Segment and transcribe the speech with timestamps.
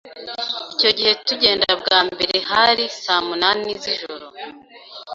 [0.73, 4.25] Icyo gihe tugenda bwa mbere hari saa munani z’ijoro